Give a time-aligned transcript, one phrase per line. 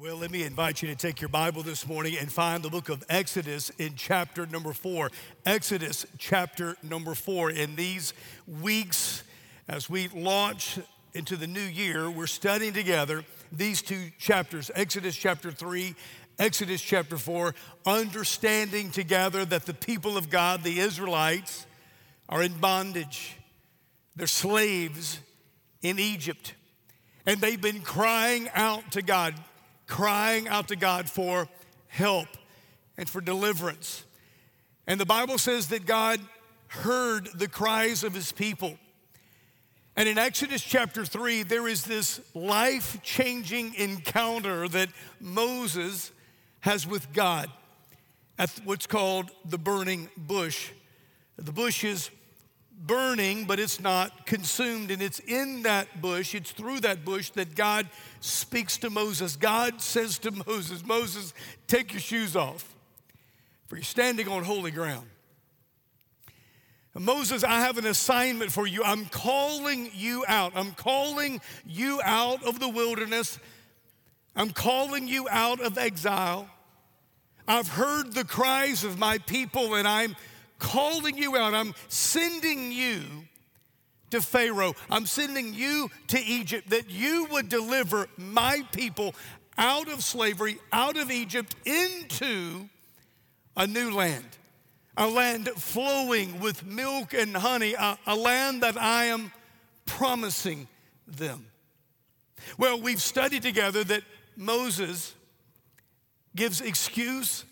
[0.00, 2.88] Well, let me invite you to take your Bible this morning and find the book
[2.88, 5.10] of Exodus in chapter number four.
[5.44, 7.50] Exodus chapter number four.
[7.50, 8.14] In these
[8.62, 9.22] weeks,
[9.68, 10.78] as we launch
[11.12, 15.94] into the new year, we're studying together these two chapters Exodus chapter three,
[16.38, 17.54] Exodus chapter four,
[17.84, 21.66] understanding together that the people of God, the Israelites,
[22.26, 23.36] are in bondage.
[24.16, 25.20] They're slaves
[25.82, 26.54] in Egypt.
[27.26, 29.34] And they've been crying out to God
[29.90, 31.48] crying out to God for
[31.88, 32.28] help
[32.96, 34.04] and for deliverance.
[34.86, 36.20] And the Bible says that God
[36.68, 38.78] heard the cries of his people.
[39.96, 44.88] And in Exodus chapter 3, there is this life changing encounter that
[45.20, 46.12] Moses
[46.60, 47.50] has with God
[48.38, 50.70] at what's called the burning bush.
[51.36, 52.10] The bush is
[52.86, 54.90] burning, but it's not consumed.
[54.90, 57.88] And it's in that bush, it's through that bush that God
[58.20, 59.36] speaks to Moses.
[59.36, 61.34] God says to Moses, Moses,
[61.66, 62.74] take your shoes off,
[63.68, 65.06] for you're standing on holy ground.
[66.98, 68.82] Moses, I have an assignment for you.
[68.82, 70.52] I'm calling you out.
[70.56, 73.38] I'm calling you out of the wilderness.
[74.34, 76.48] I'm calling you out of exile.
[77.46, 80.16] I've heard the cries of my people and I'm
[80.60, 81.54] calling you out.
[81.54, 83.00] I'm sending you
[84.10, 84.74] to Pharaoh.
[84.88, 89.14] I'm sending you to Egypt that you would deliver my people
[89.58, 92.68] out of slavery, out of Egypt, into
[93.56, 94.24] a new land,
[94.96, 99.32] a land flowing with milk and honey, a, a land that I am
[99.86, 100.68] promising
[101.06, 101.46] them.
[102.56, 104.02] Well, we've studied together that
[104.36, 105.14] Moses
[106.34, 107.44] gives excuse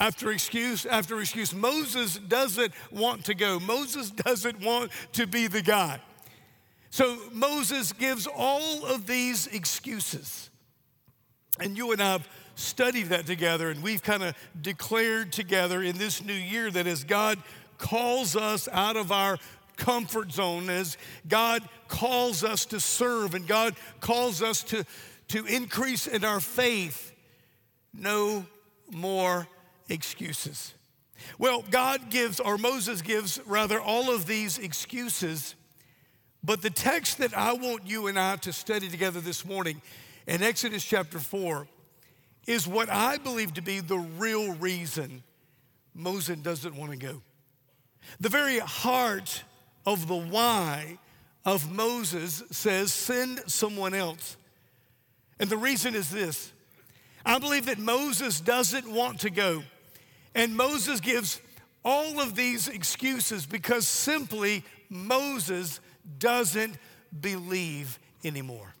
[0.00, 1.54] after excuse after excuse.
[1.54, 6.00] Moses doesn't want to go, Moses doesn't want to be the guy.
[6.88, 10.50] So Moses gives all of these excuses.
[11.60, 15.98] And you and I have studied that together, and we've kind of declared together in
[15.98, 17.38] this new year that as God
[17.78, 19.38] calls us out of our
[19.76, 20.96] comfort zone, as
[21.28, 24.84] God calls us to serve, and God calls us to,
[25.28, 27.12] to increase in our faith,
[27.94, 28.44] no
[28.90, 29.46] more
[29.90, 30.74] excuses.
[31.38, 35.54] Well, God gives, or Moses gives, rather, all of these excuses.
[36.42, 39.82] But the text that I want you and I to study together this morning
[40.26, 41.68] in Exodus chapter 4
[42.46, 45.22] is what I believe to be the real reason
[45.94, 47.20] Moses doesn't want to go.
[48.20, 49.44] The very heart
[49.84, 50.98] of the why
[51.44, 54.36] of Moses says, send someone else.
[55.38, 56.52] And the reason is this
[57.24, 59.62] I believe that Moses doesn't want to go
[60.34, 61.40] and Moses gives
[61.84, 65.80] all of these excuses because simply Moses
[66.18, 66.76] doesn't
[67.20, 68.74] believe anymore.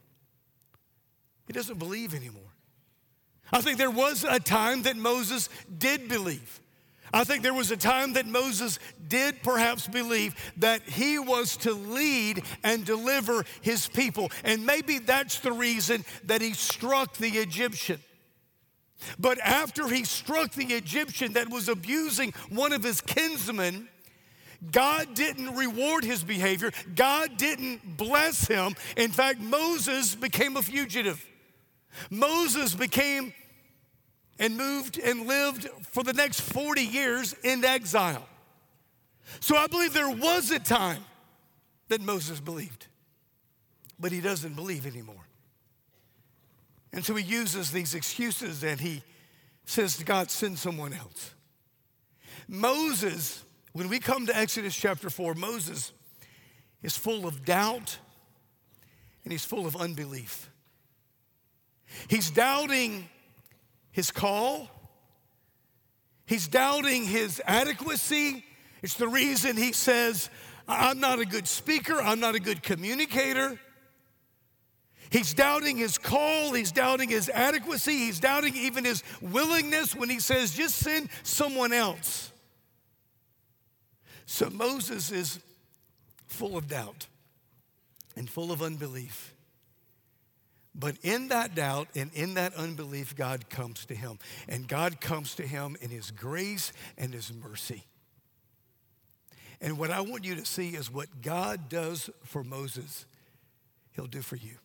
[1.46, 2.42] He doesn't believe anymore.
[3.52, 6.60] I think there was a time that Moses did believe.
[7.12, 8.78] I think there was a time that Moses
[9.08, 14.30] did perhaps believe that he was to lead and deliver his people.
[14.44, 17.98] And maybe that's the reason that he struck the Egyptian.
[19.18, 23.88] But after he struck the Egyptian that was abusing one of his kinsmen,
[24.70, 26.70] God didn't reward his behavior.
[26.94, 28.74] God didn't bless him.
[28.96, 31.24] In fact, Moses became a fugitive.
[32.10, 33.32] Moses became
[34.38, 38.26] and moved and lived for the next 40 years in exile.
[39.40, 41.04] So I believe there was a time
[41.88, 42.86] that Moses believed,
[43.98, 45.19] but he doesn't believe anymore.
[46.92, 49.02] And so he uses these excuses and he
[49.64, 51.34] says to God, send someone else.
[52.48, 55.92] Moses, when we come to Exodus chapter 4, Moses
[56.82, 57.98] is full of doubt
[59.24, 60.50] and he's full of unbelief.
[62.08, 63.08] He's doubting
[63.92, 64.68] his call,
[66.26, 68.44] he's doubting his adequacy.
[68.82, 70.30] It's the reason he says,
[70.66, 73.60] I'm not a good speaker, I'm not a good communicator.
[75.10, 80.20] He's doubting his call, he's doubting his adequacy, he's doubting even his willingness when he
[80.20, 82.30] says, just send someone else.
[84.24, 85.40] So Moses is
[86.28, 87.08] full of doubt
[88.16, 89.34] and full of unbelief.
[90.76, 94.20] But in that doubt and in that unbelief, God comes to him.
[94.48, 97.84] And God comes to him in his grace and his mercy.
[99.60, 103.04] And what I want you to see is what God does for Moses,
[103.96, 104.58] he'll do for you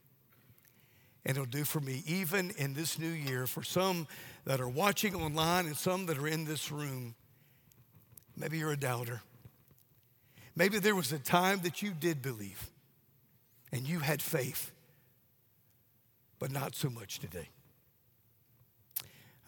[1.26, 4.08] and it'll do for me, even in this new year, for some
[4.46, 7.16] that are watching online and some that are in this room.
[8.38, 9.22] Maybe you're a doubter.
[10.56, 12.70] Maybe there was a time that you did believe
[13.72, 14.72] and you had faith,
[16.40, 17.50] but not so much today.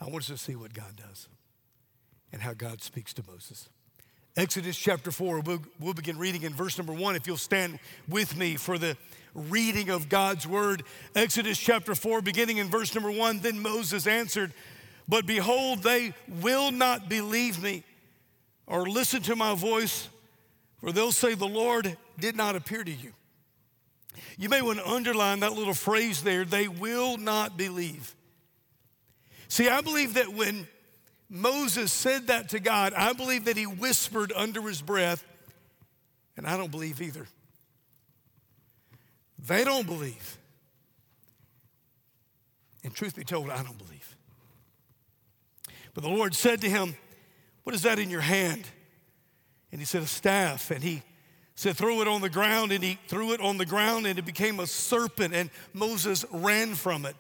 [0.01, 1.27] I want us to see what God does
[2.31, 3.69] and how God speaks to Moses.
[4.35, 7.15] Exodus chapter 4, we'll, we'll, begin reading in verse number 1.
[7.15, 8.95] If you'll stand with me for the
[9.37, 10.83] reading of God's word.
[11.15, 13.39] Exodus chapter 4, beginning in verse number 1.
[13.39, 14.51] Then Moses answered,
[15.07, 17.83] But behold, they will not believe me
[18.65, 20.09] or listen to my voice,
[20.79, 23.13] for they'll say, The Lord did not appear to you.
[24.37, 28.15] You may want to underline that little phrase there they will not believe.
[29.47, 30.67] See, I believe that when
[31.29, 35.23] Moses said that to God, I believe that he whispered under his breath,
[36.35, 37.27] and I don't believe either.
[39.39, 40.37] They don't believe.
[42.83, 44.15] And truth be told, I don't believe.
[45.93, 46.95] But the Lord said to him,
[47.63, 48.67] What is that in your hand?
[49.71, 50.71] And he said, A staff.
[50.71, 51.03] And he
[51.55, 52.71] said, Throw it on the ground.
[52.71, 56.75] And he threw it on the ground, and it became a serpent, and Moses ran
[56.75, 57.15] from it.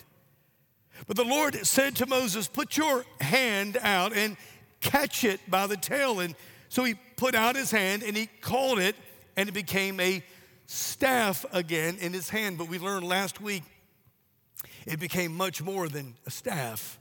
[1.05, 4.37] But the Lord said to Moses, Put your hand out and
[4.79, 6.19] catch it by the tail.
[6.19, 6.35] And
[6.69, 8.95] so he put out his hand and he called it,
[9.35, 10.23] and it became a
[10.67, 12.57] staff again in his hand.
[12.59, 13.63] But we learned last week
[14.85, 16.99] it became much more than a staff,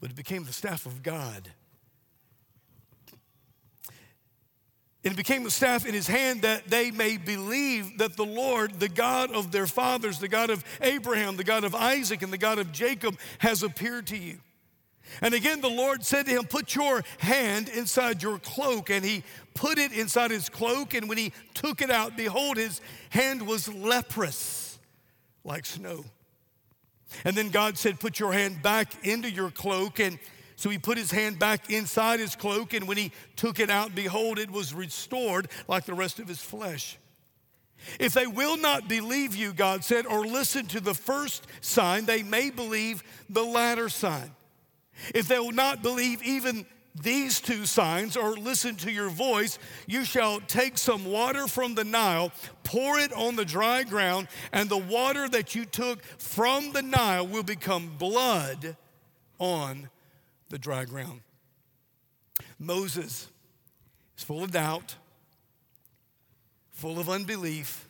[0.00, 1.48] but it became the staff of God.
[5.04, 8.88] It became the staff in his hand that they may believe that the Lord, the
[8.88, 12.58] God of their fathers, the God of Abraham, the God of Isaac, and the God
[12.58, 14.38] of Jacob, has appeared to you.
[15.20, 18.90] And again, the Lord said to him, Put your hand inside your cloak.
[18.90, 19.22] And he
[19.54, 20.94] put it inside his cloak.
[20.94, 22.80] And when he took it out, behold, his
[23.10, 24.78] hand was leprous
[25.44, 26.04] like snow.
[27.24, 30.00] And then God said, Put your hand back into your cloak.
[30.00, 30.18] And
[30.56, 33.94] so he put his hand back inside his cloak, and when he took it out,
[33.94, 36.96] behold, it was restored like the rest of his flesh.
[37.98, 42.22] If they will not believe you, God said, or listen to the first sign, they
[42.22, 44.30] may believe the latter sign.
[45.14, 50.04] If they will not believe even these two signs or listen to your voice, you
[50.04, 52.30] shall take some water from the Nile,
[52.62, 57.26] pour it on the dry ground, and the water that you took from the Nile
[57.26, 58.76] will become blood
[59.38, 59.90] on
[60.50, 61.20] the dry ground.
[62.60, 63.28] Moses
[64.16, 64.94] is full of doubt,
[66.70, 67.88] full of unbelief,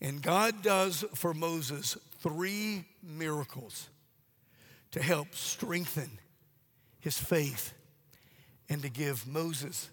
[0.00, 3.88] and God does for Moses three miracles
[4.90, 6.18] to help strengthen
[7.00, 7.74] his faith
[8.68, 9.90] and to give Moses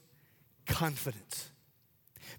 [0.66, 1.50] confidence.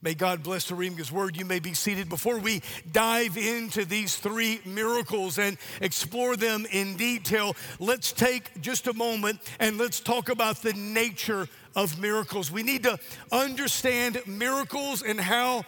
[0.02, 1.36] May God bless the reading of His Word.
[1.36, 2.08] You may be seated.
[2.08, 8.86] Before we dive into these three miracles and explore them in detail, let's take just
[8.88, 12.50] a moment and let's talk about the nature of miracles.
[12.50, 12.98] We need to
[13.32, 15.64] understand miracles and how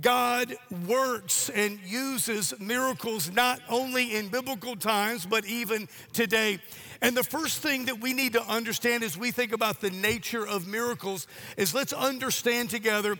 [0.00, 0.54] God
[0.86, 6.60] works and uses miracles not only in biblical times, but even today.
[7.02, 10.46] And the first thing that we need to understand as we think about the nature
[10.46, 11.26] of miracles
[11.56, 13.16] is let's understand together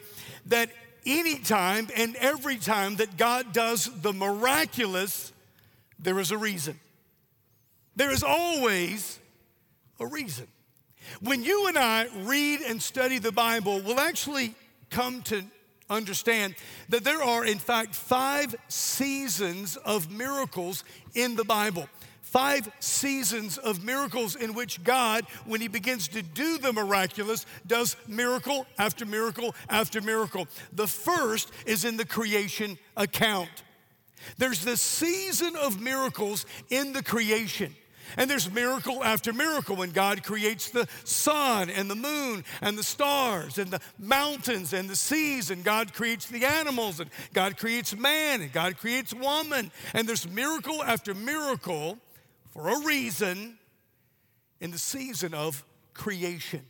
[0.47, 0.71] that
[1.05, 5.33] anytime and every time that God does the miraculous,
[5.99, 6.79] there is a reason.
[7.97, 9.19] There is always
[10.01, 10.47] a reason.
[11.21, 14.55] When you and I read and study the Bible, we'll actually
[14.91, 15.43] come to
[15.89, 16.55] understand
[16.89, 20.85] that there are, in fact, five seasons of miracles
[21.15, 21.89] in the Bible
[22.37, 27.97] five seasons of miracles in which God, when He begins to do the miraculous, does
[28.07, 30.47] miracle after miracle after miracle.
[30.75, 33.49] The first is in the creation account.
[34.37, 37.75] There's this season of miracles in the creation.
[38.19, 42.85] And there's miracle after miracle when God creates the sun and the moon and the
[42.85, 47.97] stars and the mountains and the seas, and God creates the animals, and God creates
[47.97, 49.71] man, and God creates woman.
[49.95, 51.99] And there's miracle after miracle
[52.57, 53.59] for a reason
[54.61, 56.63] in the season of creation.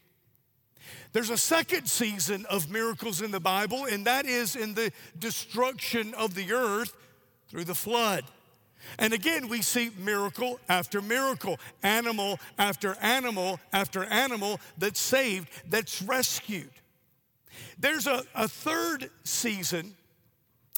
[1.13, 6.13] There's a second season of miracles in the Bible, and that is in the destruction
[6.15, 6.93] of the earth
[7.49, 8.25] through the flood.
[8.99, 16.03] And again, we see miracle after miracle, animal after animal after animal that's saved, that's
[16.03, 16.71] rescued.
[17.79, 19.95] There's a, a third season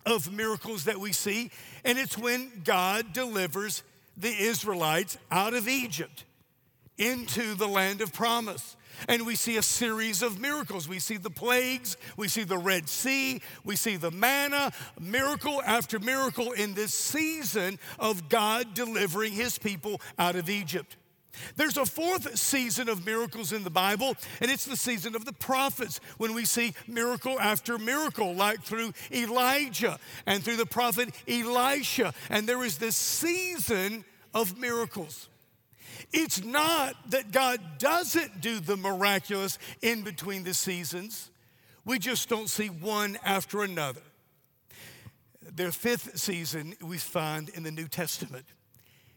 [0.04, 1.50] of miracles that we see,
[1.84, 3.82] and it's when God delivers
[4.18, 6.24] the Israelites out of Egypt
[6.98, 8.76] into the land of promise.
[9.08, 10.88] And we see a series of miracles.
[10.88, 16.00] We see the plagues, we see the Red Sea, we see the manna, miracle after
[16.00, 20.96] miracle in this season of God delivering his people out of Egypt.
[21.56, 25.32] There's a fourth season of miracles in the Bible, and it's the season of the
[25.32, 32.12] prophets when we see miracle after miracle, like through Elijah and through the prophet Elisha.
[32.30, 34.04] And there is this season
[34.34, 35.28] of miracles.
[36.12, 41.30] It's not that God doesn't do the miraculous in between the seasons.
[41.84, 44.02] We just don't see one after another.
[45.42, 48.44] Their fifth season we find in the New Testament,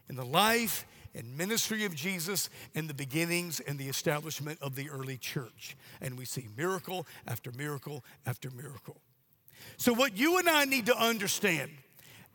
[0.09, 4.89] in the life and ministry of Jesus and the beginnings and the establishment of the
[4.89, 5.75] early church.
[6.01, 9.01] And we see miracle after miracle after miracle.
[9.77, 11.71] So, what you and I need to understand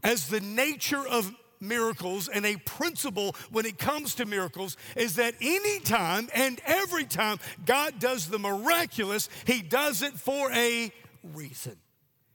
[0.05, 5.35] as the nature of miracles and a principle when it comes to miracles is that
[5.41, 10.93] anytime and every time God does the miraculous, He does it for a
[11.35, 11.77] reason.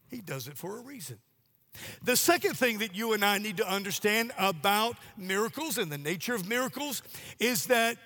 [0.10, 1.20] He does it for a reason.
[2.04, 6.36] The second thing that you and I need to understand about miracles and the nature
[6.36, 7.04] of miracles
[7.40, 7.98] is that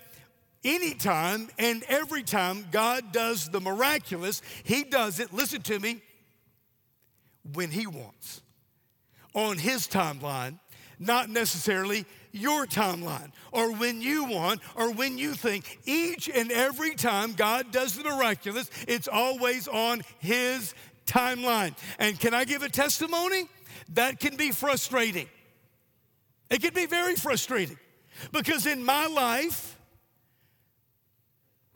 [0.64, 6.02] anytime and every time God does the miraculous, He does it, listen to me,
[7.54, 8.42] when He wants,
[9.34, 10.60] on His timeline,
[11.00, 15.80] not necessarily your timeline or when you want or when you think.
[15.86, 20.74] Each and every time God does the miraculous, it's always on His
[21.06, 21.76] timeline.
[22.00, 23.48] And can I give a testimony?
[23.94, 25.28] That can be frustrating.
[26.50, 27.78] It can be very frustrating
[28.32, 29.78] because in my life,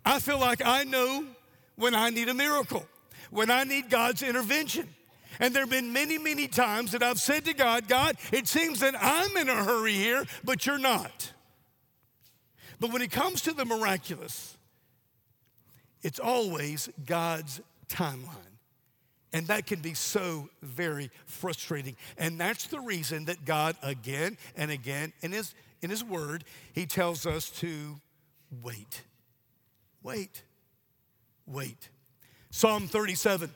[0.06, 1.26] I feel like I know
[1.76, 2.86] when I need a miracle,
[3.30, 4.88] when I need God's intervention.
[5.40, 8.82] And there have been many, many times that I've said to God, God, it seems
[8.82, 11.32] that I'm in a hurry here, but you're not.
[12.80, 14.58] But when it comes to the miraculous,
[16.02, 18.49] it's always God's timeline.
[19.32, 21.96] And that can be so very frustrating.
[22.18, 26.44] And that's the reason that God, again and again, in His, in his Word,
[26.74, 28.00] He tells us to
[28.64, 29.04] wait.
[30.02, 30.44] Wait.
[31.46, 31.90] Wait.
[32.52, 33.52] Psalm 37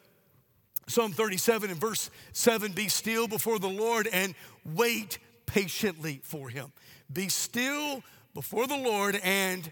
[0.87, 6.71] Psalm 37 and verse 7 Be still before the Lord and wait patiently for him.
[7.11, 8.03] Be still
[8.33, 9.71] before the Lord and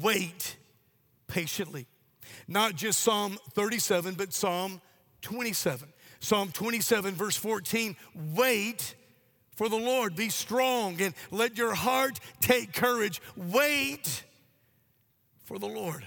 [0.00, 0.56] wait
[1.26, 1.86] patiently.
[2.46, 4.80] Not just Psalm 37, but Psalm
[5.24, 5.88] 27.
[6.20, 7.96] Psalm 27, verse 14
[8.34, 8.94] Wait
[9.56, 13.20] for the Lord, be strong, and let your heart take courage.
[13.36, 14.24] Wait
[15.44, 16.06] for the Lord.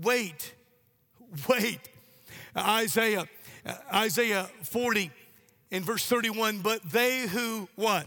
[0.00, 0.54] Wait,
[1.48, 1.80] wait.
[2.56, 3.26] Isaiah
[3.66, 5.10] uh, Isaiah 40
[5.70, 8.06] in verse 31, but they who what?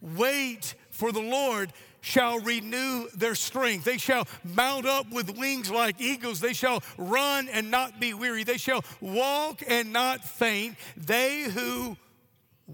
[0.00, 1.72] Wait for the Lord
[2.02, 3.84] shall renew their strength.
[3.84, 6.40] They shall mount up with wings like eagles.
[6.40, 8.44] They shall run and not be weary.
[8.44, 10.76] They shall walk and not faint.
[10.96, 11.96] They who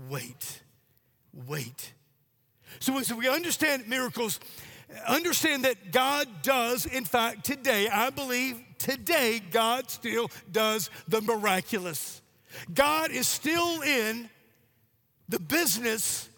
[0.09, 0.63] wait,
[1.47, 1.93] wait.
[2.81, 4.41] So, as we understand miracles,
[5.07, 12.23] understand that God does, in fact, today, I believe today, God still does the miraculous.
[12.73, 14.31] God is still in
[15.29, 16.31] the business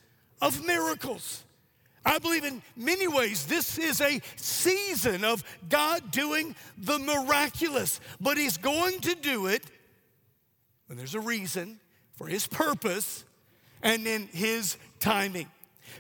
[0.43, 1.45] of miracles.
[2.05, 8.39] I believe in many ways this is a season of God doing the miraculous, but
[8.39, 9.65] He's going to do it
[10.87, 11.79] when there's a reason
[12.17, 13.25] for His purpose
[13.83, 15.47] and in His timing.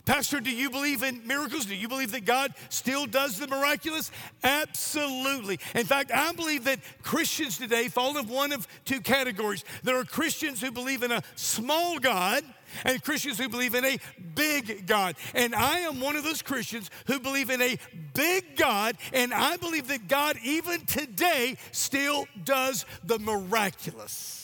[0.04, 1.66] Pastor, do you believe in miracles?
[1.66, 4.10] Do you believe that God still does the miraculous?
[4.42, 5.58] Absolutely.
[5.74, 9.64] In fact, I believe that Christians today fall into one of two categories.
[9.82, 12.44] There are Christians who believe in a small God
[12.84, 13.98] and Christians who believe in a
[14.34, 15.16] big God.
[15.34, 17.78] And I am one of those Christians who believe in a
[18.14, 24.39] big God, and I believe that God, even today, still does the miraculous.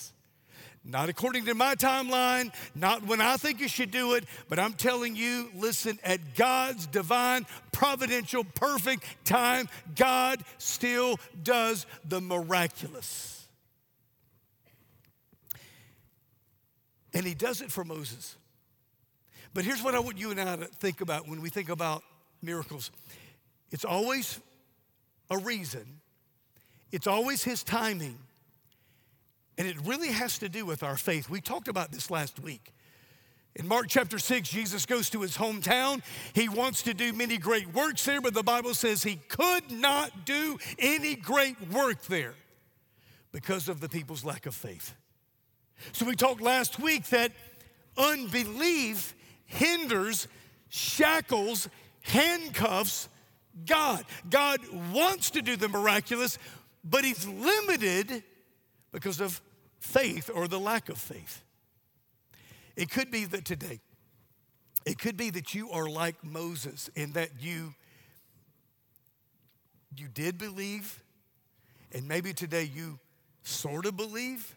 [0.88, 4.72] Not according to my timeline, not when I think you should do it, but I'm
[4.72, 13.48] telling you, listen, at God's divine, providential, perfect time, God still does the miraculous.
[17.12, 18.36] And He does it for Moses.
[19.54, 22.04] But here's what I want you and I to think about when we think about
[22.42, 22.92] miracles
[23.72, 24.38] it's always
[25.30, 26.00] a reason,
[26.92, 28.18] it's always His timing.
[29.58, 31.30] And it really has to do with our faith.
[31.30, 32.72] We talked about this last week.
[33.54, 36.02] In Mark chapter 6, Jesus goes to his hometown.
[36.34, 40.26] He wants to do many great works there, but the Bible says he could not
[40.26, 42.34] do any great work there
[43.32, 44.94] because of the people's lack of faith.
[45.92, 47.32] So we talked last week that
[47.96, 49.14] unbelief
[49.46, 50.28] hinders,
[50.68, 51.68] shackles,
[52.02, 53.08] handcuffs
[53.64, 54.04] God.
[54.28, 54.60] God
[54.92, 56.38] wants to do the miraculous,
[56.84, 58.22] but he's limited
[58.92, 59.40] because of
[59.78, 61.42] faith or the lack of faith.
[62.76, 63.80] It could be that today,
[64.84, 67.74] it could be that you are like Moses in that you
[69.96, 71.02] you did believe
[71.92, 72.98] and maybe today you
[73.42, 74.54] sort of believe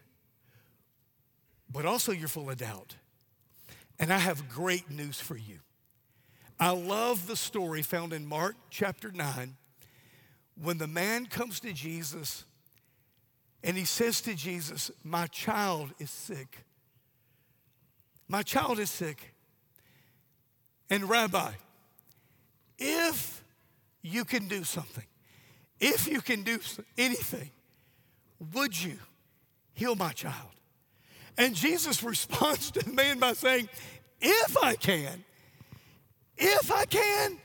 [1.72, 2.96] but also you're full of doubt.
[3.98, 5.60] And I have great news for you.
[6.58, 9.56] I love the story found in Mark chapter 9
[10.60, 12.44] when the man comes to Jesus
[13.62, 16.64] and he says to Jesus, My child is sick.
[18.28, 19.34] My child is sick.
[20.88, 21.52] And, Rabbi,
[22.78, 23.44] if
[24.02, 25.04] you can do something,
[25.78, 26.58] if you can do
[26.96, 27.50] anything,
[28.54, 28.98] would you
[29.72, 30.50] heal my child?
[31.36, 33.68] And Jesus responds to the man by saying,
[34.20, 35.24] If I can,
[36.36, 37.36] if I can,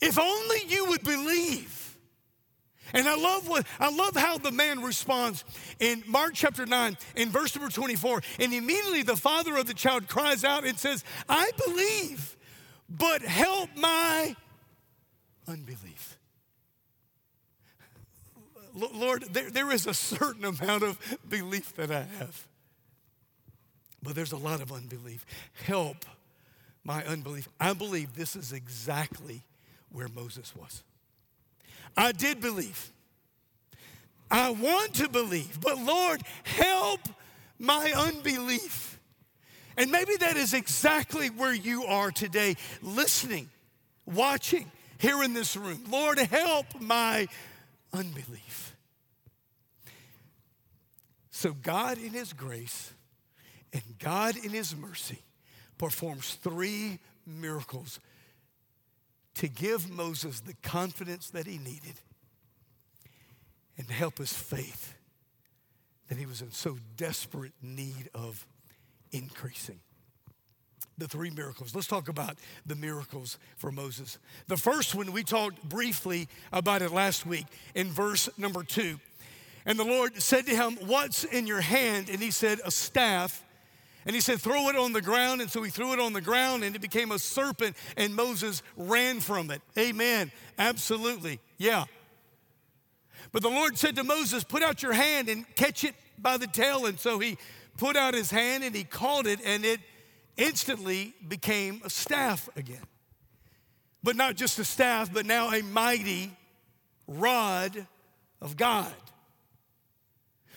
[0.00, 1.75] if only you would believe.
[2.96, 5.44] And I love what I love how the man responds
[5.78, 8.22] in Mark chapter 9 in verse number 24.
[8.40, 12.38] And immediately the father of the child cries out and says, I believe,
[12.88, 14.34] but help my
[15.46, 16.16] unbelief.
[18.94, 20.98] Lord, there, there is a certain amount of
[21.28, 22.46] belief that I have,
[24.02, 25.26] but there's a lot of unbelief.
[25.66, 26.06] Help
[26.82, 27.46] my unbelief.
[27.60, 29.42] I believe this is exactly
[29.92, 30.82] where Moses was.
[31.96, 32.92] I did believe.
[34.30, 37.00] I want to believe, but Lord, help
[37.58, 38.98] my unbelief.
[39.76, 43.48] And maybe that is exactly where you are today, listening,
[44.04, 45.84] watching, here in this room.
[45.90, 47.28] Lord, help my
[47.92, 48.74] unbelief.
[51.30, 52.92] So, God, in His grace
[53.72, 55.18] and God, in His mercy,
[55.76, 58.00] performs three miracles
[59.36, 62.00] to give Moses the confidence that he needed
[63.76, 64.94] and to help his faith
[66.08, 68.46] that he was in so desperate need of
[69.12, 69.80] increasing.
[70.98, 71.74] The three miracles.
[71.74, 74.18] Let's talk about the miracles for Moses.
[74.46, 78.98] The first one, we talked briefly about it last week in verse number two.
[79.66, 82.08] And the Lord said to him, What's in your hand?
[82.08, 83.42] And he said, A staff.
[84.06, 85.40] And he said, Throw it on the ground.
[85.40, 88.62] And so he threw it on the ground and it became a serpent, and Moses
[88.76, 89.60] ran from it.
[89.76, 90.30] Amen.
[90.58, 91.40] Absolutely.
[91.58, 91.84] Yeah.
[93.32, 96.46] But the Lord said to Moses, Put out your hand and catch it by the
[96.46, 96.86] tail.
[96.86, 97.36] And so he
[97.76, 99.80] put out his hand and he caught it, and it
[100.36, 102.84] instantly became a staff again.
[104.04, 106.30] But not just a staff, but now a mighty
[107.08, 107.86] rod
[108.40, 108.94] of God.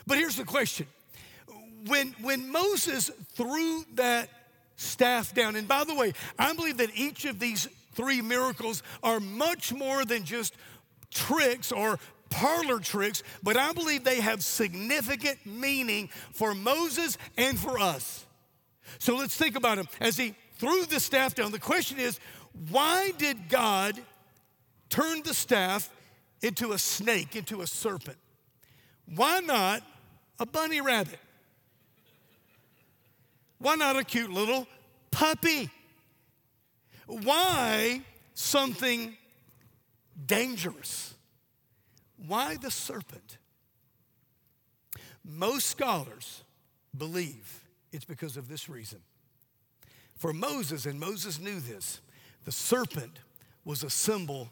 [0.06, 0.86] But here's the question
[1.88, 4.30] when, when Moses threw that
[4.76, 9.20] staff down, and by the way, I believe that each of these three miracles are
[9.20, 10.56] much more than just
[11.12, 17.80] tricks or parlor tricks, but I believe they have significant meaning for Moses and for
[17.80, 18.26] us.
[19.00, 19.88] So let's think about him.
[20.00, 22.20] As he threw the staff down, the question is
[22.70, 24.00] why did God
[24.89, 25.89] turn the staff
[26.42, 28.18] into a snake, into a serpent?
[29.15, 29.84] Why not
[30.39, 31.20] a bunny rabbit?
[33.60, 34.67] Why not a cute little
[35.12, 35.69] puppy?
[37.08, 38.02] Why
[38.34, 39.15] something
[40.26, 41.13] dangerous?
[42.28, 43.38] Why the serpent?
[45.24, 46.43] Most scholars
[46.98, 49.00] believe it's because of this reason.
[50.15, 52.02] For Moses, and Moses knew this,
[52.45, 53.19] the serpent
[53.63, 54.52] was a symbol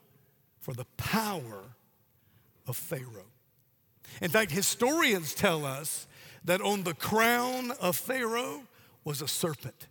[0.60, 1.64] for the power
[2.68, 3.32] of Pharaoh.
[4.22, 6.08] In fact, historians tell us
[6.46, 8.64] that on the crown of Pharaoh
[9.08, 9.88] was a serpent.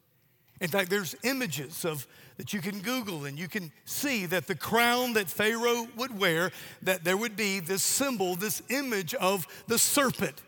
[0.61, 4.55] In fact, there's images of that you can Google and you can see that the
[4.55, 6.51] crown that Pharaoh would wear,
[6.83, 10.43] that there would be this symbol, this image of the serpent.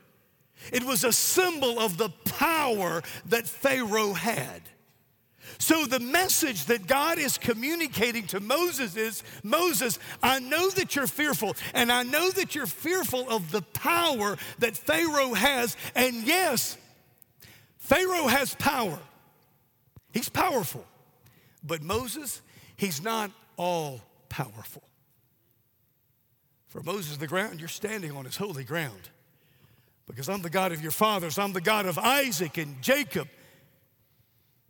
[0.71, 4.61] It was a symbol of the power that Pharaoh had.
[5.57, 11.07] So, the message that God is communicating to Moses is Moses, I know that you're
[11.07, 15.75] fearful, and I know that you're fearful of the power that Pharaoh has.
[15.95, 16.77] And yes,
[17.89, 18.99] Pharaoh has power,
[20.13, 20.85] he's powerful.
[21.65, 22.43] But Moses,
[22.77, 24.83] he's not all powerful.
[26.67, 29.09] For Moses, the ground you're standing on is holy ground.
[30.07, 33.27] Because I'm the God of your fathers, I'm the God of Isaac and Jacob.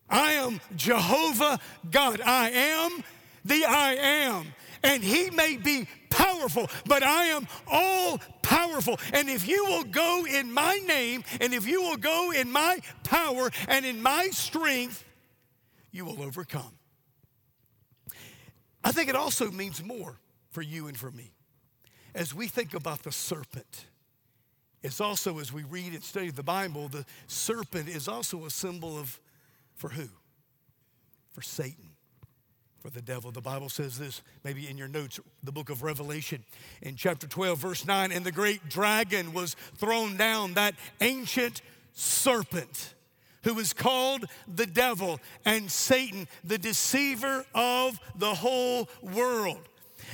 [0.09, 1.59] I am Jehovah
[1.91, 2.21] God.
[2.21, 3.03] I am
[3.45, 4.47] the I am.
[4.83, 8.99] And he may be powerful, but I am all powerful.
[9.13, 12.79] And if you will go in my name, and if you will go in my
[13.05, 15.05] power and in my strength,
[15.91, 16.79] you will overcome.
[18.85, 20.17] I think it also means more
[20.51, 21.33] for you and for me.
[22.15, 23.87] As we think about the serpent,
[24.83, 28.97] it's also, as we read and study the Bible, the serpent is also a symbol
[28.99, 29.21] of
[29.75, 30.09] for who?
[31.33, 31.88] For Satan
[32.81, 33.31] for the devil.
[33.31, 36.45] The Bible says this, maybe in your notes, the book of Revelation,
[36.83, 41.63] in chapter 12, verse 9, and the great dragon was thrown down, that ancient
[41.93, 42.95] serpent
[43.45, 49.61] who is called the devil and Satan, the deceiver of the whole world.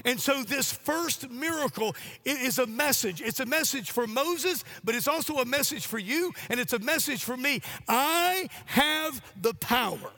[0.04, 3.20] And so, this first miracle is a message.
[3.20, 6.80] It's a message for Moses, but it's also a message for you, and it's a
[6.80, 7.60] message for me.
[7.86, 10.10] I have the power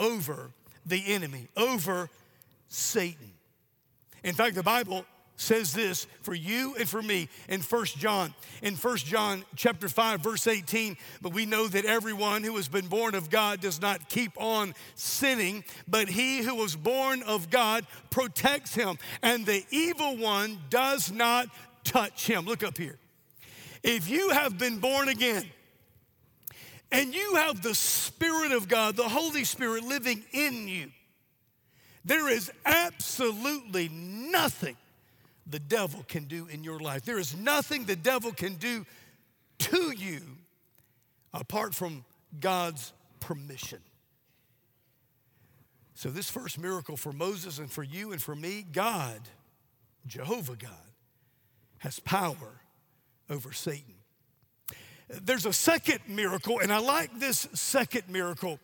[0.00, 0.52] over
[0.88, 2.08] the enemy, over
[2.68, 3.32] Satan.
[4.24, 5.04] In fact, the Bible
[5.38, 8.34] says this for you and for me in First John.
[8.60, 12.88] In First John chapter 5 verse 18, but we know that everyone who has been
[12.88, 17.86] born of God does not keep on sinning, but he who was born of God
[18.10, 21.48] protects him, and the evil one does not
[21.84, 22.44] touch him.
[22.44, 22.98] Look up here.
[23.84, 25.44] If you have been born again,
[26.90, 30.90] and you have the Spirit of God, the Holy Spirit living in you,
[32.04, 34.76] there is absolutely nothing
[35.46, 37.02] the devil can do in your life.
[37.02, 38.86] There is nothing the devil can do
[39.58, 40.20] to you
[41.34, 42.04] apart from
[42.40, 43.80] God's permission.
[45.94, 49.20] So, this first miracle for Moses and for you and for me, God,
[50.06, 50.70] Jehovah God,
[51.78, 52.60] has power
[53.28, 53.97] over Satan.
[55.08, 58.60] There's a second miracle, and I like this second miracle.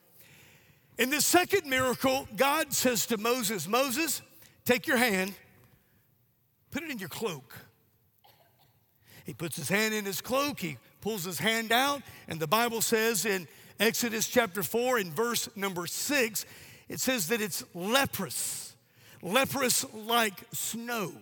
[0.98, 4.22] In this second miracle, God says to Moses, Moses,
[4.64, 5.34] take your hand
[6.74, 7.54] Put it in your cloak.
[9.24, 12.82] He puts his hand in his cloak, he pulls his hand out, and the Bible
[12.82, 13.46] says in
[13.78, 16.44] Exodus chapter 4, in verse number 6,
[16.88, 18.74] it says that it's leprous,
[19.22, 21.12] leprous like snow.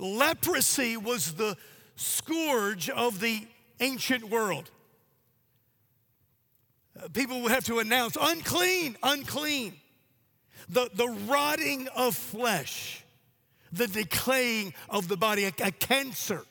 [0.00, 1.56] Leprosy was the
[1.94, 3.46] scourge of the
[3.80, 4.70] ancient world.
[6.98, 9.74] Uh, people would have to announce unclean, unclean.
[10.68, 13.04] The, the rotting of flesh
[13.72, 16.42] the decaying of the body, a, a cancer.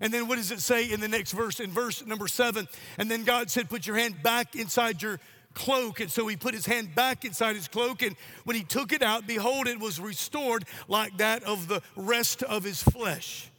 [0.00, 1.60] And then what does it say in the next verse?
[1.60, 2.66] In verse number seven,
[2.98, 5.20] and then God said, Put your hand back inside your
[5.54, 6.00] cloak.
[6.00, 8.02] And so he put his hand back inside his cloak.
[8.02, 12.42] And when he took it out, behold, it was restored like that of the rest
[12.42, 13.50] of his flesh.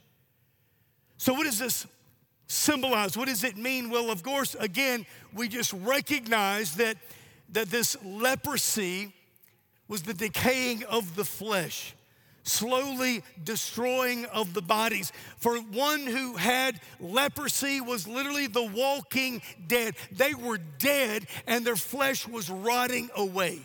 [1.16, 1.86] So, what is this
[2.46, 3.16] symbolize?
[3.16, 3.90] What does it mean?
[3.90, 6.96] Well, of course, again, we just recognize that,
[7.52, 9.12] that this leprosy
[9.88, 11.94] was the decaying of the flesh
[12.46, 15.12] slowly destroying of the bodies.
[15.38, 19.96] For one who had leprosy was literally the walking dead.
[20.12, 23.60] They were dead and their flesh was rotting away.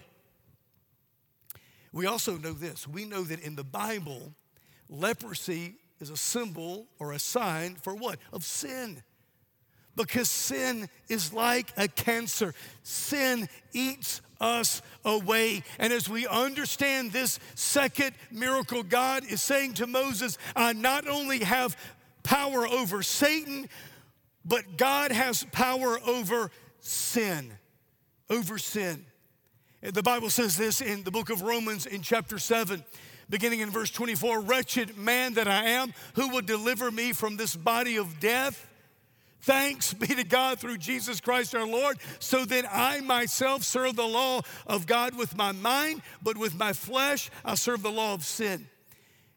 [1.94, 4.34] We also know this we know that in the Bible,
[4.90, 8.20] leprosy is a symbol or a sign for what?
[8.34, 9.04] Of sin
[9.96, 12.54] because sin is like a cancer.
[12.84, 15.64] Sin eats us away.
[15.80, 21.40] And as we understand this second miracle, God is saying to Moses, I not only
[21.40, 21.78] have
[22.24, 23.68] power over Satan,
[24.46, 27.52] but God has power over sin.
[28.30, 29.06] Over sin.
[29.82, 32.84] The Bible says this in the book of Romans in chapter 7
[33.32, 37.56] beginning in verse 24 Wretched man that I am, who will deliver me from this
[37.56, 38.68] body of death?
[39.42, 44.06] Thanks be to God through Jesus Christ our Lord, so that I myself serve the
[44.06, 48.24] law of God with my mind, but with my flesh I serve the law of
[48.24, 48.68] sin.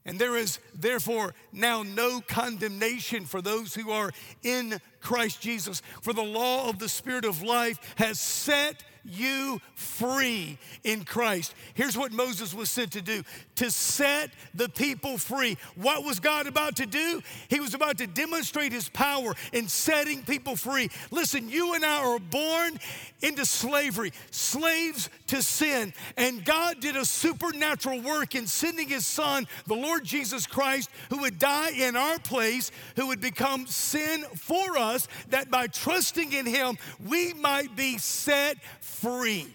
[0.06, 4.10] And there is therefore now no condemnation for those who are
[4.42, 5.80] in Christ Jesus.
[6.02, 11.54] For the law of the Spirit of life has set you free in Christ.
[11.74, 13.22] Here's what Moses was sent to do
[13.56, 15.56] to set the people free.
[15.76, 17.22] What was God about to do?
[17.48, 20.90] He was about to demonstrate his power in setting people free.
[21.10, 22.78] Listen, you and I are born
[23.22, 25.92] into slavery, slaves to sin.
[26.16, 31.18] And God did a supernatural work in sending his son, the Lord Jesus Christ, who
[31.18, 36.46] would die in our place, who would become sin for us, that by trusting in
[36.46, 39.48] him, we might be set free.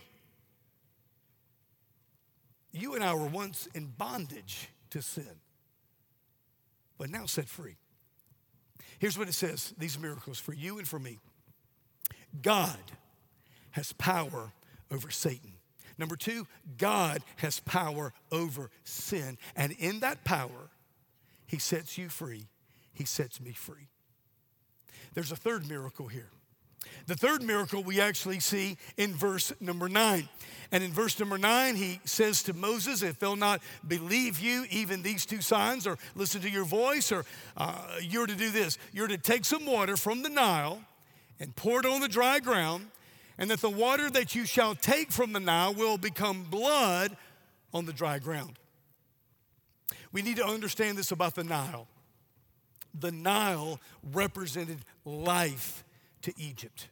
[2.72, 5.40] You and I were once in bondage to sin,
[6.98, 7.78] but now set free.
[9.00, 11.20] Here's what it says these miracles for you and for me
[12.42, 12.78] God
[13.72, 14.52] has power
[14.92, 15.54] over Satan.
[15.98, 19.38] Number two, God has power over sin.
[19.56, 20.70] And in that power,
[21.46, 22.48] He sets you free,
[22.94, 23.90] He sets me free.
[25.14, 26.30] There's a third miracle here.
[27.08, 30.30] The third miracle we actually see in verse number nine.
[30.72, 35.02] And in verse number nine, he says to Moses, If they'll not believe you, even
[35.02, 37.26] these two signs, or listen to your voice, or
[37.58, 40.82] uh, you're to do this you're to take some water from the Nile
[41.40, 42.88] and pour it on the dry ground,
[43.38, 47.16] and that the water that you shall take from the Nile will become blood
[47.74, 48.60] on the dry ground.
[50.12, 51.88] We need to understand this about the Nile.
[53.00, 53.80] The Nile
[54.12, 55.84] represented life
[56.22, 56.90] to Egypt.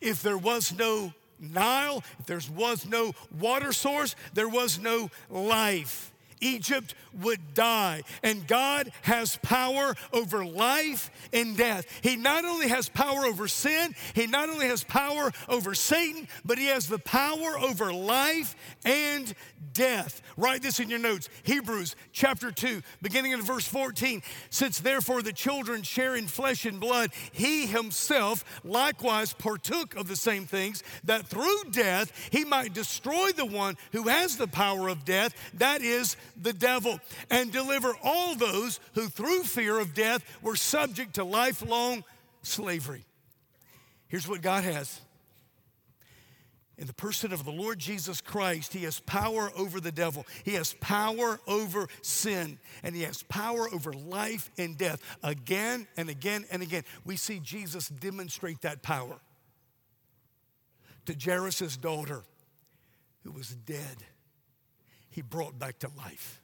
[0.00, 6.13] If there was no Nile, if there was no water source, there was no life.
[6.40, 8.02] Egypt would die.
[8.22, 11.86] And God has power over life and death.
[12.02, 16.58] He not only has power over sin, He not only has power over Satan, but
[16.58, 19.32] He has the power over life and
[19.72, 20.22] death.
[20.36, 24.22] Write this in your notes Hebrews chapter 2, beginning in verse 14.
[24.50, 30.16] Since therefore the children share in flesh and blood, He Himself likewise partook of the
[30.16, 35.04] same things, that through death He might destroy the one who has the power of
[35.04, 40.56] death, that is, the devil and deliver all those who through fear of death were
[40.56, 42.04] subject to lifelong
[42.42, 43.04] slavery.
[44.08, 45.00] Here's what God has.
[46.76, 50.26] In the person of the Lord Jesus Christ, He has power over the devil.
[50.44, 55.00] He has power over sin, and He has power over life and death.
[55.22, 59.20] Again and again and again, we see Jesus demonstrate that power
[61.06, 62.22] to Jairus' daughter,
[63.22, 63.96] who was dead.
[65.14, 66.42] He brought back to life.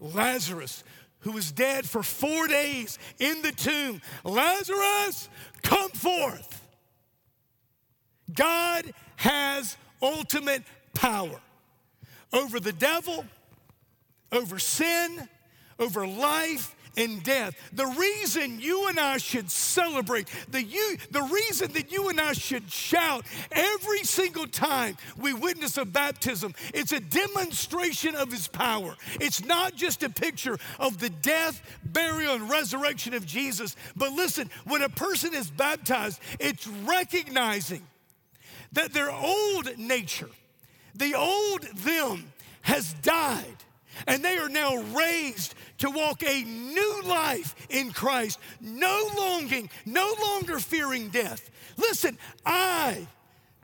[0.00, 0.82] Lazarus,
[1.18, 4.00] who was dead for four days in the tomb.
[4.24, 5.28] Lazarus,
[5.62, 6.66] come forth.
[8.32, 10.62] God has ultimate
[10.94, 11.42] power
[12.32, 13.26] over the devil,
[14.32, 15.28] over sin,
[15.78, 17.54] over life, and death.
[17.72, 22.32] The reason you and I should celebrate, the, you, the reason that you and I
[22.32, 28.94] should shout every single time we witness a baptism, it's a demonstration of his power.
[29.20, 33.76] It's not just a picture of the death, burial, and resurrection of Jesus.
[33.96, 37.86] But listen, when a person is baptized, it's recognizing
[38.72, 40.30] that their old nature,
[40.94, 43.56] the old them, has died
[44.06, 50.14] and they are now raised to walk a new life in Christ, no longing, no
[50.20, 51.50] longer fearing death.
[51.76, 53.06] Listen, I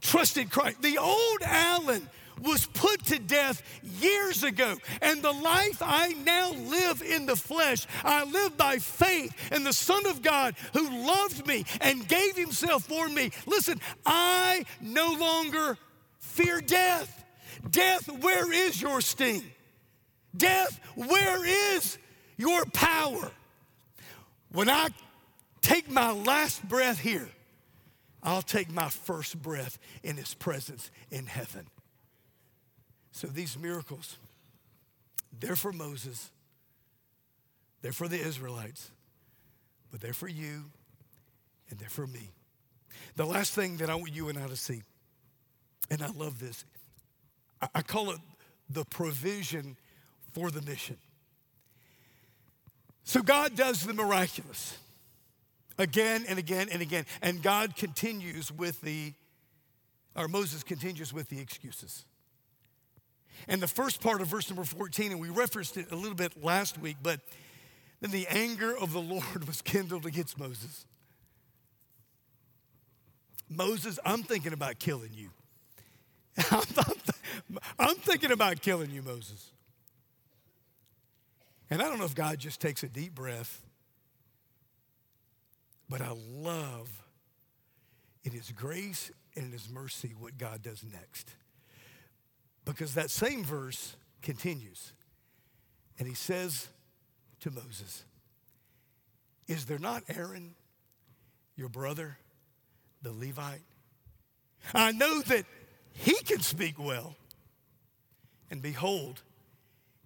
[0.01, 0.83] trusted Christ.
[0.83, 2.09] The old Alan
[2.43, 3.63] was put to death
[4.01, 9.35] years ago, and the life I now live in the flesh, I live by faith
[9.53, 13.31] in the Son of God who loved me and gave himself for me.
[13.47, 15.77] Listen, I no longer
[16.19, 17.25] fear death.
[17.71, 19.43] Death, where is your sting?
[20.37, 21.99] Death, where is
[22.37, 23.31] your power?
[24.53, 24.89] When I
[25.61, 27.29] take my last breath here,
[28.23, 31.67] I'll take my first breath in His presence in heaven.
[33.13, 34.17] So these miracles,
[35.39, 36.31] they're for Moses,
[37.83, 38.91] they're for the Israelites,
[39.91, 40.65] but they're for you
[41.71, 42.31] and they're for me.
[43.17, 44.83] The last thing that I want you and I to see,
[45.91, 46.65] and I love this,
[47.75, 48.19] I call it
[48.71, 49.77] the provision
[50.39, 50.97] for the mission.
[53.03, 54.79] So God does the miraculous
[55.79, 57.07] again and again and again.
[57.23, 59.15] And God continues with the,
[60.15, 62.05] or Moses continues with the excuses.
[63.49, 66.43] And the first part of verse number 14, and we referenced it a little bit
[66.43, 67.21] last week, but
[68.01, 70.87] then the anger of the Lord was kindled against Moses.
[73.49, 75.31] Moses, I'm thinking about killing you.
[77.79, 79.51] I'm thinking about killing you, Moses.
[81.71, 83.63] And I don't know if God just takes a deep breath,
[85.89, 86.89] but I love
[88.25, 91.31] in His grace and in His mercy what God does next.
[92.65, 94.93] Because that same verse continues.
[95.99, 96.69] And He says
[97.41, 98.05] to Moses,
[99.47, 100.55] Is there not Aaron,
[101.57, 102.19] your brother,
[103.03, 103.63] the Levite?
[104.75, 105.45] I know that
[105.93, 107.17] he can speak well.
[108.51, 109.23] And behold,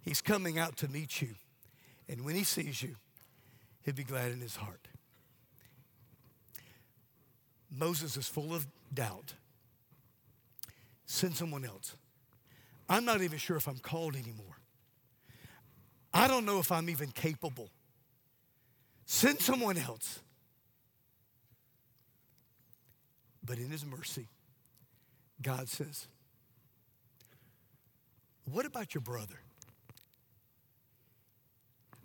[0.01, 1.35] he's coming out to meet you
[2.07, 2.95] and when he sees you,
[3.83, 4.87] he'll be glad in his heart.
[7.71, 9.33] Moses is full of doubt.
[11.05, 11.95] Send someone else.
[12.87, 14.57] I'm not even sure if I'm called anymore.
[16.13, 17.69] I don't know if I'm even capable.
[19.05, 20.19] Send someone else.
[23.43, 24.27] But in his mercy,
[25.41, 26.07] God says,
[28.45, 29.39] What about your brother?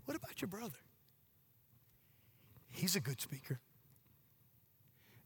[0.08, 0.78] What about your brother?
[2.70, 3.58] He's a good speaker.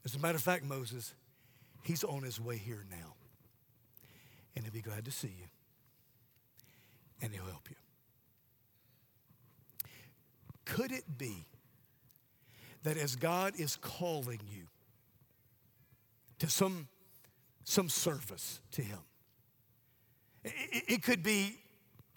[0.04, 1.14] As a matter of fact, Moses,
[1.84, 3.14] he's on his way here now.
[4.56, 5.46] And he'll be glad to see you.
[7.20, 7.76] And he'll help you.
[10.64, 11.46] Could it be
[12.82, 14.64] that as God is calling you
[16.40, 16.88] to some,
[17.62, 18.98] some service to him,
[20.42, 21.61] it, it could be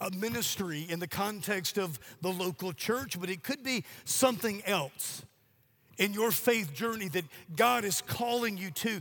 [0.00, 5.22] a ministry in the context of the local church, but it could be something else.
[5.98, 9.00] in your faith journey that God is calling you to.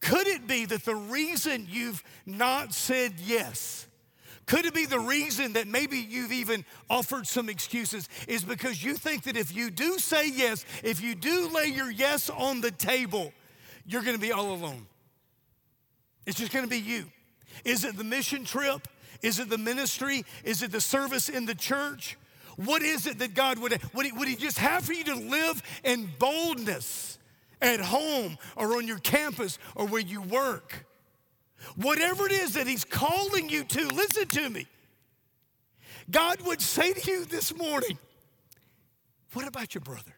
[0.00, 3.86] Could it be that the reason you've not said yes,
[4.46, 8.94] could it be the reason that maybe you've even offered some excuses is because you
[8.94, 12.72] think that if you do say yes, if you do lay your yes on the
[12.72, 13.32] table,
[13.86, 14.86] you're gonna be all alone?
[16.26, 17.04] It's just gonna be you.
[17.64, 18.88] Is it the mission trip?
[19.22, 20.24] Is it the ministry?
[20.44, 22.16] Is it the service in the church?
[22.56, 25.14] What is it that God would, would he, would he just have for you to
[25.14, 27.18] live in boldness
[27.62, 30.86] at home or on your campus or where you work?
[31.76, 34.66] Whatever it is that He's calling you to, listen to me.
[36.10, 37.98] God would say to you this morning,
[39.32, 40.16] What about your brother?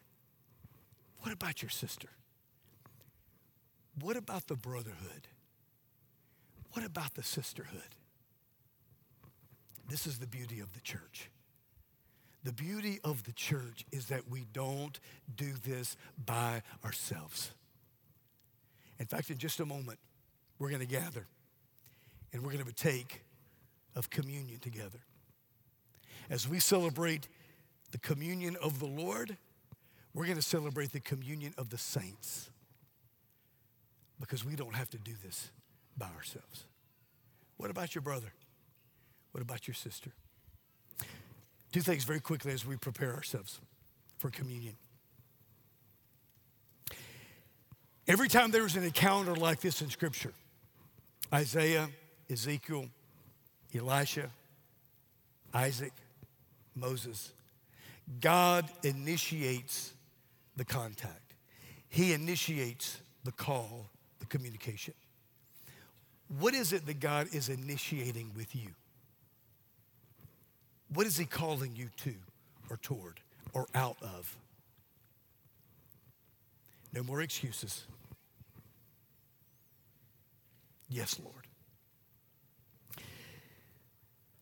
[1.19, 2.09] What about your sister?
[3.99, 5.27] What about the brotherhood?
[6.71, 7.92] What about the sisterhood?
[9.89, 11.29] This is the beauty of the church.
[12.43, 14.99] The beauty of the church is that we don't
[15.35, 17.51] do this by ourselves.
[18.99, 19.99] In fact, in just a moment,
[20.59, 21.25] we're going to gather
[22.31, 23.23] and we're going to take
[23.95, 24.99] of communion together.
[26.29, 27.27] As we celebrate
[27.91, 29.37] the communion of the Lord,
[30.13, 32.49] we're going to celebrate the communion of the saints
[34.19, 35.51] because we don't have to do this
[35.97, 36.65] by ourselves.
[37.57, 38.33] What about your brother?
[39.33, 40.11] What about your sister?
[41.73, 43.59] Two things very quickly as we prepare ourselves
[44.19, 44.75] for communion.
[48.07, 50.33] Every time there's an encounter like this in Scripture,
[51.33, 51.89] Isaiah,
[52.29, 52.85] Ezekiel,
[53.75, 54.29] Elisha,
[55.51, 55.93] Isaac,
[56.75, 57.31] Moses,
[58.21, 59.93] God initiates
[60.55, 61.33] the contact.
[61.89, 64.93] He initiates the call, the communication.
[66.39, 68.69] What is it that God is initiating with you?
[70.93, 72.13] What is He calling you to
[72.69, 73.19] or toward
[73.53, 74.37] or out of?
[76.93, 77.85] No more excuses.
[80.89, 81.47] Yes, Lord.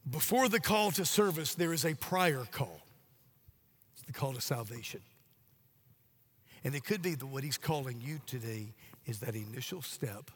[0.10, 2.82] Before the call to service, there is a prior call.
[3.94, 5.02] It's the call to salvation.
[6.64, 8.74] And it could be that what he's calling you today
[9.06, 10.30] is that initial step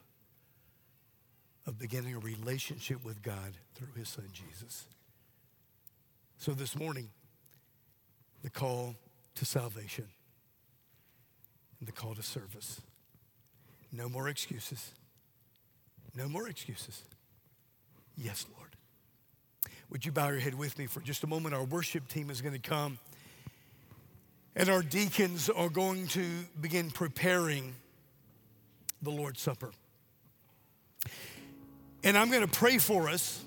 [1.66, 4.86] of beginning a relationship with God through his son Jesus.
[6.38, 7.08] So this morning,
[8.42, 8.94] the call
[9.36, 10.06] to salvation
[11.80, 12.80] and the call to service.
[13.92, 14.92] No more excuses.
[16.14, 17.02] No more excuses.
[18.16, 18.70] Yes, Lord.
[19.90, 21.54] Would you bow your head with me for just a moment?
[21.54, 22.98] Our worship team is going to come,
[24.54, 26.24] and our deacons are going to
[26.60, 27.74] begin preparing
[29.02, 29.70] the Lord's Supper.
[32.02, 33.42] And I'm going to pray for us,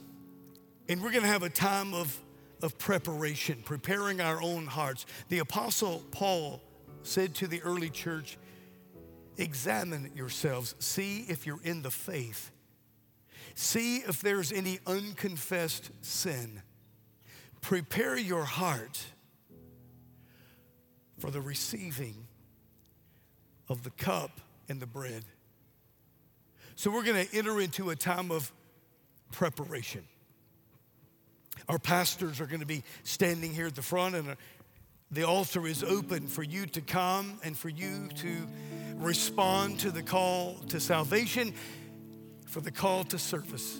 [0.87, 2.17] and we're going to have a time of
[2.61, 5.05] of preparation, preparing our own hearts.
[5.29, 6.61] The Apostle Paul
[7.03, 8.37] said to the early church,
[9.37, 12.51] Examine yourselves, see if you're in the faith,
[13.55, 16.61] see if there's any unconfessed sin.
[17.61, 19.01] Prepare your heart
[21.17, 22.27] for the receiving
[23.69, 25.23] of the cup and the bread.
[26.75, 28.51] So, we're going to enter into a time of
[29.31, 30.03] preparation.
[31.67, 34.35] Our pastors are going to be standing here at the front, and uh,
[35.11, 38.47] the altar is open for you to come and for you to
[38.95, 41.53] respond to the call to salvation,
[42.47, 43.77] for the call to service.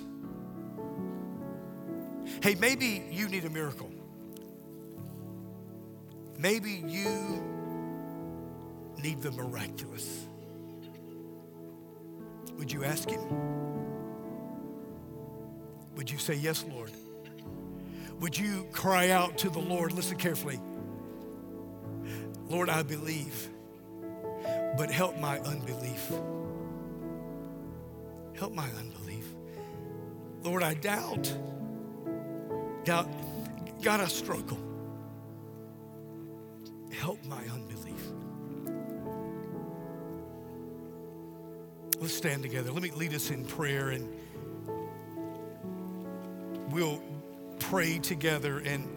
[2.41, 3.91] Hey, maybe you need a miracle.
[6.37, 7.43] Maybe you
[9.03, 10.25] need the miraculous.
[12.57, 13.21] Would you ask Him?
[15.95, 16.91] Would you say, Yes, Lord?
[18.19, 19.93] Would you cry out to the Lord?
[19.93, 20.59] Listen carefully.
[22.49, 23.49] Lord, I believe,
[24.77, 26.11] but help my unbelief.
[28.35, 29.25] Help my unbelief.
[30.43, 31.33] Lord, I doubt.
[32.83, 33.09] Doubt.
[33.81, 34.57] God, I struggle.
[36.91, 37.79] Help my unbelief.
[41.99, 42.71] Let's stand together.
[42.71, 44.09] Let me lead us in prayer and
[46.71, 47.01] we'll
[47.69, 48.87] pray together and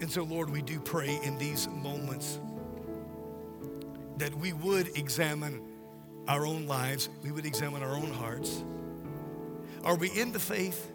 [0.00, 2.38] And so, Lord, we do pray in these moments
[4.16, 5.60] that we would examine
[6.26, 8.64] our own lives, we would examine our own hearts.
[9.84, 10.90] Are we in the faith?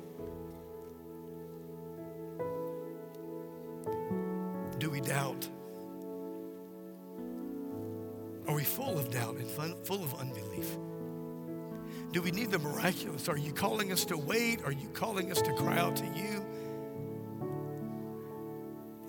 [13.28, 14.64] Are you calling us to wait?
[14.64, 16.46] Are you calling us to cry out to you?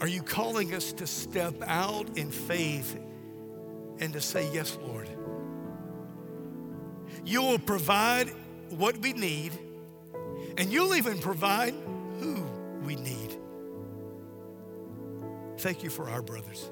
[0.01, 2.99] Are you calling us to step out in faith
[4.01, 5.09] and to say, Yes, Lord?
[7.25, 8.29] You will provide
[8.71, 9.53] what we need,
[10.59, 11.75] and you'll even provide
[12.21, 12.43] who
[12.85, 13.39] we need.
[15.59, 16.71] Thank you for our brothers.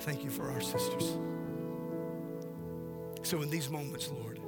[0.00, 1.16] Thank you for our sisters.
[3.22, 4.38] So, in these moments, Lord,